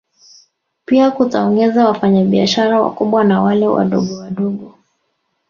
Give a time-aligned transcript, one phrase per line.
[0.85, 4.77] Pia kutaongeza wafanya biashara wakubwa na wale wadogowadogo